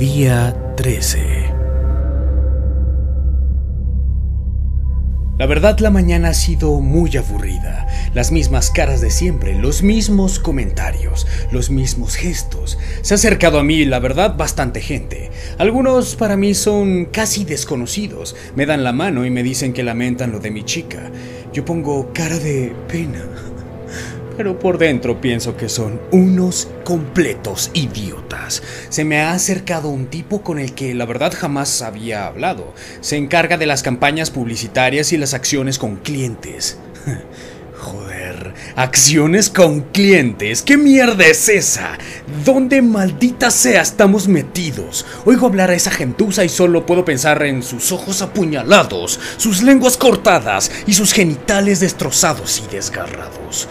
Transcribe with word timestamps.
Día 0.00 0.56
13 0.78 1.18
La 5.38 5.44
verdad 5.44 5.78
la 5.80 5.90
mañana 5.90 6.30
ha 6.30 6.34
sido 6.34 6.80
muy 6.80 7.14
aburrida. 7.18 7.86
Las 8.14 8.32
mismas 8.32 8.70
caras 8.70 9.02
de 9.02 9.10
siempre, 9.10 9.54
los 9.54 9.82
mismos 9.82 10.38
comentarios, 10.38 11.26
los 11.52 11.68
mismos 11.68 12.16
gestos. 12.16 12.78
Se 13.02 13.12
ha 13.12 13.16
acercado 13.16 13.58
a 13.58 13.62
mí, 13.62 13.84
la 13.84 13.98
verdad, 13.98 14.36
bastante 14.38 14.80
gente. 14.80 15.30
Algunos 15.58 16.16
para 16.16 16.38
mí 16.38 16.54
son 16.54 17.04
casi 17.04 17.44
desconocidos. 17.44 18.36
Me 18.56 18.64
dan 18.64 18.84
la 18.84 18.92
mano 18.92 19.26
y 19.26 19.30
me 19.30 19.42
dicen 19.42 19.74
que 19.74 19.82
lamentan 19.82 20.32
lo 20.32 20.40
de 20.40 20.50
mi 20.50 20.62
chica. 20.62 21.10
Yo 21.52 21.62
pongo 21.66 22.10
cara 22.14 22.38
de 22.38 22.74
pena 22.88 23.22
pero 24.40 24.58
por 24.58 24.78
dentro 24.78 25.20
pienso 25.20 25.54
que 25.54 25.68
son 25.68 26.00
unos 26.12 26.68
completos 26.82 27.70
idiotas. 27.74 28.62
Se 28.88 29.04
me 29.04 29.20
ha 29.20 29.32
acercado 29.32 29.90
un 29.90 30.06
tipo 30.06 30.40
con 30.40 30.58
el 30.58 30.72
que 30.72 30.94
la 30.94 31.04
verdad 31.04 31.34
jamás 31.36 31.82
había 31.82 32.24
hablado. 32.26 32.72
Se 33.02 33.18
encarga 33.18 33.58
de 33.58 33.66
las 33.66 33.82
campañas 33.82 34.30
publicitarias 34.30 35.12
y 35.12 35.18
las 35.18 35.34
acciones 35.34 35.78
con 35.78 35.96
clientes. 35.96 36.78
Joder, 37.78 38.54
acciones 38.76 39.50
con 39.50 39.82
clientes. 39.82 40.62
¿Qué 40.62 40.78
mierda 40.78 41.26
es 41.26 41.50
esa? 41.50 41.98
¿Dónde 42.42 42.80
maldita 42.80 43.50
sea 43.50 43.82
estamos 43.82 44.26
metidos? 44.26 45.04
Oigo 45.26 45.48
hablar 45.48 45.68
a 45.68 45.74
esa 45.74 45.90
gentuza 45.90 46.46
y 46.46 46.48
solo 46.48 46.86
puedo 46.86 47.04
pensar 47.04 47.42
en 47.42 47.62
sus 47.62 47.92
ojos 47.92 48.22
apuñalados, 48.22 49.20
sus 49.36 49.62
lenguas 49.62 49.98
cortadas 49.98 50.72
y 50.86 50.94
sus 50.94 51.12
genitales 51.12 51.80
destrozados 51.80 52.62
y 52.66 52.74
desgarrados. 52.74 53.68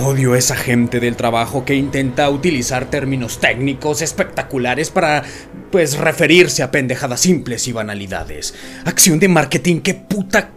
Odio 0.00 0.34
a 0.34 0.38
esa 0.38 0.56
gente 0.56 1.00
del 1.00 1.16
trabajo 1.16 1.64
que 1.64 1.74
intenta 1.74 2.28
utilizar 2.30 2.90
términos 2.90 3.40
técnicos 3.40 4.02
espectaculares 4.02 4.90
para, 4.90 5.24
pues, 5.72 5.96
referirse 5.96 6.62
a 6.62 6.70
pendejadas 6.70 7.20
simples 7.20 7.66
y 7.66 7.72
banalidades. 7.72 8.54
Acción 8.84 9.18
de 9.18 9.28
marketing, 9.28 9.80
¿qué 9.80 9.94
puta 9.94 10.50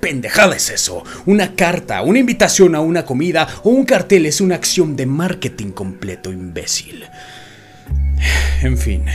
pendejada 0.00 0.56
es 0.56 0.70
eso? 0.70 1.04
Una 1.26 1.54
carta, 1.54 2.02
una 2.02 2.18
invitación 2.18 2.74
a 2.74 2.80
una 2.80 3.04
comida 3.04 3.48
o 3.64 3.70
un 3.70 3.84
cartel 3.84 4.26
es 4.26 4.40
una 4.40 4.56
acción 4.56 4.94
de 4.96 5.06
marketing 5.06 5.70
completo, 5.70 6.30
imbécil. 6.30 7.04
En 8.62 8.78
fin. 8.78 9.06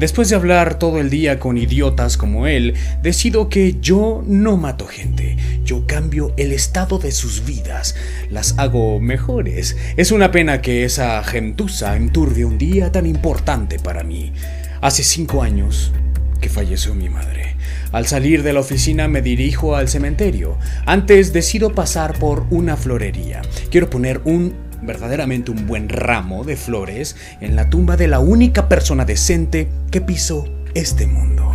Después 0.00 0.30
de 0.30 0.36
hablar 0.36 0.78
todo 0.78 0.98
el 0.98 1.10
día 1.10 1.38
con 1.38 1.58
idiotas 1.58 2.16
como 2.16 2.46
él, 2.46 2.72
decido 3.02 3.50
que 3.50 3.76
yo 3.82 4.24
no 4.26 4.56
mato 4.56 4.86
gente, 4.86 5.36
yo 5.62 5.86
cambio 5.86 6.32
el 6.38 6.52
estado 6.52 6.98
de 6.98 7.12
sus 7.12 7.44
vidas, 7.44 7.94
las 8.30 8.58
hago 8.58 8.98
mejores. 8.98 9.76
Es 9.98 10.10
una 10.10 10.30
pena 10.30 10.62
que 10.62 10.86
esa 10.86 11.22
gentuza 11.22 11.96
enturbie 11.96 12.46
un 12.46 12.56
día 12.56 12.90
tan 12.90 13.04
importante 13.04 13.78
para 13.78 14.02
mí. 14.02 14.32
Hace 14.80 15.02
cinco 15.02 15.42
años 15.42 15.92
que 16.40 16.48
falleció 16.48 16.94
mi 16.94 17.10
madre. 17.10 17.56
Al 17.92 18.06
salir 18.06 18.42
de 18.42 18.54
la 18.54 18.60
oficina 18.60 19.06
me 19.06 19.20
dirijo 19.20 19.76
al 19.76 19.90
cementerio. 19.90 20.56
Antes 20.86 21.34
decido 21.34 21.74
pasar 21.74 22.18
por 22.18 22.46
una 22.48 22.78
florería. 22.78 23.42
Quiero 23.70 23.90
poner 23.90 24.22
un 24.24 24.69
verdaderamente 24.82 25.50
un 25.50 25.66
buen 25.66 25.88
ramo 25.88 26.44
de 26.44 26.56
flores 26.56 27.16
en 27.40 27.56
la 27.56 27.70
tumba 27.70 27.96
de 27.96 28.08
la 28.08 28.20
única 28.20 28.68
persona 28.68 29.04
decente 29.04 29.68
que 29.90 30.00
pisó 30.00 30.44
este 30.74 31.06
mundo. 31.06 31.52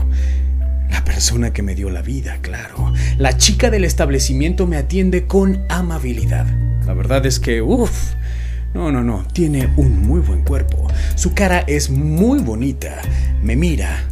La 0.89 1.03
persona 1.03 1.51
que 1.51 1.61
me 1.61 1.75
dio 1.75 1.89
la 1.89 2.01
vida, 2.01 2.37
claro. 2.41 2.93
La 3.17 3.37
chica 3.37 3.69
del 3.69 3.83
establecimiento 3.83 4.67
me 4.67 4.77
atiende 4.77 5.27
con 5.27 5.63
amabilidad. 5.69 6.45
La 6.85 6.93
verdad 6.93 7.25
es 7.25 7.39
que, 7.39 7.61
uff, 7.61 8.13
no, 8.73 8.91
no, 8.91 9.03
no, 9.03 9.25
tiene 9.33 9.69
un 9.77 10.05
muy 10.05 10.19
buen 10.19 10.43
cuerpo. 10.43 10.87
Su 11.15 11.33
cara 11.33 11.63
es 11.67 11.89
muy 11.89 12.39
bonita. 12.39 13.01
Me 13.41 13.55
mira, 13.55 14.03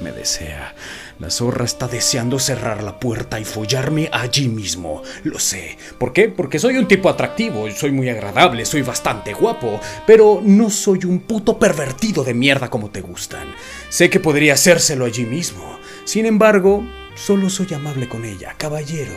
me 0.00 0.12
desea. 0.12 0.74
La 1.18 1.30
zorra 1.30 1.64
está 1.64 1.86
deseando 1.86 2.38
cerrar 2.38 2.82
la 2.82 2.98
puerta 2.98 3.38
y 3.38 3.44
follarme 3.44 4.08
allí 4.12 4.48
mismo. 4.48 5.02
Lo 5.24 5.38
sé. 5.38 5.76
¿Por 5.98 6.12
qué? 6.12 6.28
Porque 6.28 6.58
soy 6.58 6.76
un 6.76 6.88
tipo 6.88 7.08
atractivo, 7.08 7.70
soy 7.70 7.92
muy 7.92 8.08
agradable, 8.08 8.64
soy 8.64 8.82
bastante 8.82 9.34
guapo, 9.34 9.80
pero 10.06 10.40
no 10.42 10.70
soy 10.70 11.00
un 11.04 11.20
puto 11.20 11.58
pervertido 11.58 12.24
de 12.24 12.34
mierda 12.34 12.70
como 12.70 12.90
te 12.90 13.00
gustan. 13.00 13.54
Sé 13.88 14.08
que 14.10 14.20
podría 14.20 14.54
hacérselo 14.54 15.04
allí 15.04 15.26
mismo. 15.26 15.78
Sin 16.04 16.26
embargo, 16.26 16.84
solo 17.14 17.50
soy 17.50 17.74
amable 17.74 18.08
con 18.08 18.24
ella, 18.24 18.54
caballero. 18.56 19.16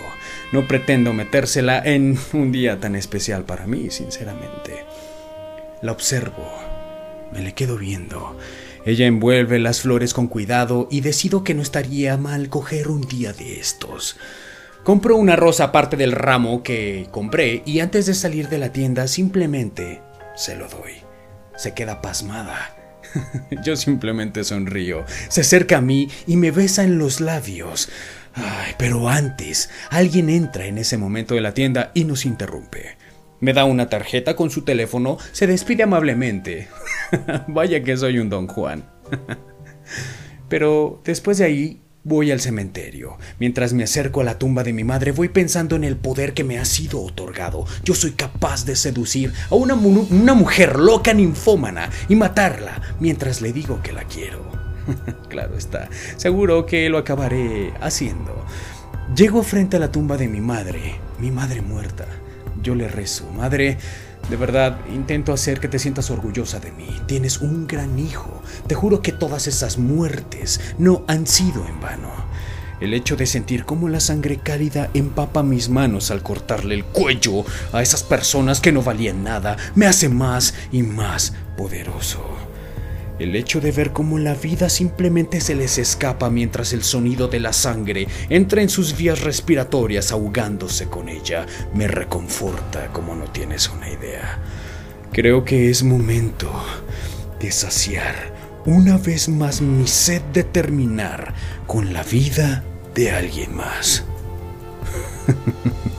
No 0.52 0.68
pretendo 0.68 1.14
metérsela 1.14 1.82
en 1.84 2.20
un 2.34 2.52
día 2.52 2.80
tan 2.80 2.96
especial 2.96 3.46
para 3.46 3.66
mí, 3.66 3.90
sinceramente. 3.90 4.86
La 5.82 5.92
observo. 5.92 6.52
Me 7.32 7.42
le 7.42 7.54
quedo 7.54 7.78
viendo. 7.78 8.38
Ella 8.86 9.06
envuelve 9.06 9.60
las 9.60 9.82
flores 9.82 10.14
con 10.14 10.28
cuidado 10.28 10.88
y 10.92 11.02
decido 11.02 11.44
que 11.44 11.54
no 11.54 11.62
estaría 11.62 12.18
mal 12.18 12.50
coger 12.50 12.90
un 12.90 13.02
día 13.02 13.32
de 13.32 13.60
estos. 13.60 14.18
Compro 14.84 15.16
una 15.16 15.38
rosa 15.38 15.66
aparte 15.66 15.96
del 15.96 16.12
ramo 16.12 16.62
que 16.64 17.08
compré 17.12 17.64
y 17.66 17.80
antes 17.80 18.06
de 18.06 18.14
salir 18.14 18.50
de 18.50 18.58
la 18.58 18.74
tienda 18.74 19.08
simplemente 19.08 20.02
se 20.36 20.56
lo 20.56 20.68
doy. 20.68 20.96
Se 21.56 21.74
queda 21.74 22.02
pasmada. 22.02 22.76
Yo 23.64 23.78
simplemente 23.78 24.44
sonrío. 24.44 25.06
Se 25.30 25.42
acerca 25.42 25.78
a 25.78 25.82
mí 25.82 26.10
y 26.28 26.36
me 26.36 26.52
besa 26.52 26.84
en 26.84 26.98
los 26.98 27.22
labios. 27.22 27.90
Ay, 28.34 28.74
pero 28.78 29.08
antes, 29.08 29.70
alguien 29.90 30.30
entra 30.30 30.66
en 30.66 30.78
ese 30.78 30.98
momento 30.98 31.36
de 31.36 31.42
la 31.42 31.54
tienda 31.54 31.92
y 31.94 32.04
nos 32.04 32.26
interrumpe. 32.26 32.98
Me 33.44 33.52
da 33.52 33.66
una 33.66 33.90
tarjeta 33.90 34.38
con 34.38 34.50
su 34.50 34.62
teléfono, 34.62 35.18
se 35.34 35.48
despide 35.48 35.84
amablemente. 35.84 36.70
Vaya 37.50 37.84
que 37.84 37.98
soy 37.98 38.20
un 38.20 38.30
don 38.30 38.48
Juan. 38.48 38.86
Pero 40.48 41.02
después 41.04 41.40
de 41.40 41.44
ahí 41.44 41.82
voy 42.06 42.32
al 42.32 42.40
cementerio. 42.40 43.18
Mientras 43.40 43.74
me 43.74 43.84
acerco 43.84 44.22
a 44.22 44.24
la 44.24 44.40
tumba 44.40 44.64
de 44.64 44.72
mi 44.72 44.86
madre 44.86 45.12
voy 45.12 45.28
pensando 45.28 45.76
en 45.76 45.84
el 45.84 45.98
poder 45.98 46.34
que 46.34 46.46
me 46.46 46.58
ha 46.58 46.64
sido 46.64 47.02
otorgado. 47.02 47.66
Yo 47.84 47.96
soy 47.96 48.12
capaz 48.12 48.64
de 48.64 48.78
seducir 48.78 49.34
a 49.50 49.56
una, 49.56 49.74
una 49.74 50.34
mujer 50.34 50.80
loca 50.80 51.14
ninfómana 51.14 51.90
y 52.08 52.16
matarla 52.16 52.82
mientras 53.02 53.42
le 53.42 53.52
digo 53.52 53.82
que 53.84 53.92
la 53.92 54.06
quiero. 54.06 54.42
claro 55.28 55.58
está, 55.58 55.90
seguro 56.16 56.66
que 56.66 56.88
lo 56.88 56.98
acabaré 56.98 57.74
haciendo. 57.82 58.46
Llego 59.18 59.44
frente 59.44 59.76
a 59.76 59.82
la 59.82 59.92
tumba 59.92 60.16
de 60.16 60.30
mi 60.30 60.40
madre, 60.40 60.96
mi 61.20 61.30
madre 61.30 61.62
muerta 61.62 62.06
yo 62.62 62.76
le 62.76 62.88
rezo, 62.88 63.30
Madre, 63.32 63.78
de 64.30 64.38
verdad, 64.38 64.80
intento 64.94 65.34
hacer 65.34 65.60
que 65.60 65.68
te 65.68 65.80
sientas 65.80 66.10
orgullosa 66.10 66.60
de 66.60 66.72
mí. 66.72 66.88
Tienes 67.08 67.40
un 67.40 67.68
gran 67.68 68.00
hijo. 68.00 68.42
Te 68.68 68.76
juro 68.76 69.02
que 69.02 69.12
todas 69.12 69.48
esas 69.48 69.78
muertes 69.78 70.62
no 70.78 71.04
han 71.08 71.28
sido 71.28 71.66
en 71.68 71.82
vano. 71.82 72.10
El 72.80 72.94
hecho 72.94 73.16
de 73.16 73.26
sentir 73.26 73.66
cómo 73.66 73.90
la 73.90 74.00
sangre 74.00 74.38
cálida 74.38 74.90
empapa 74.94 75.44
mis 75.44 75.70
manos 75.70 76.10
al 76.12 76.24
cortarle 76.24 76.76
el 76.76 76.86
cuello 76.86 77.46
a 77.72 77.82
esas 77.82 78.04
personas 78.04 78.60
que 78.60 78.72
no 78.72 78.82
valían 78.82 79.24
nada 79.24 79.58
me 79.76 79.86
hace 79.86 80.10
más 80.10 80.54
y 80.72 80.84
más 80.84 81.34
poderoso. 81.56 82.53
El 83.24 83.38
hecho 83.38 83.62
de 83.62 83.72
ver 83.72 83.94
cómo 83.94 84.20
la 84.20 84.36
vida 84.36 84.68
simplemente 84.68 85.40
se 85.40 85.56
les 85.56 85.78
escapa 85.78 86.30
mientras 86.30 86.74
el 86.74 86.84
sonido 86.84 87.30
de 87.30 87.40
la 87.40 87.54
sangre 87.54 88.06
entra 88.28 88.62
en 88.62 88.68
sus 88.68 88.98
vías 88.98 89.22
respiratorias 89.22 90.12
ahogándose 90.12 90.90
con 90.90 91.08
ella 91.08 91.46
me 91.74 91.88
reconforta 91.88 92.88
como 92.92 93.16
no 93.16 93.24
tienes 93.32 93.70
una 93.70 93.90
idea. 93.90 94.40
Creo 95.14 95.46
que 95.46 95.70
es 95.70 95.84
momento 95.84 96.52
de 97.40 97.50
saciar 97.50 98.14
una 98.66 98.98
vez 98.98 99.30
más 99.30 99.62
mi 99.62 99.88
sed 99.88 100.22
de 100.34 100.44
terminar 100.44 101.34
con 101.66 101.94
la 101.94 102.04
vida 102.04 102.66
de 102.94 103.12
alguien 103.12 103.56
más. 103.56 104.04